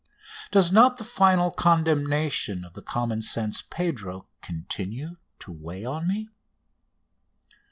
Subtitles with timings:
[0.49, 6.29] Does not the final condemnation of the common sense Pedro continue to weigh on me?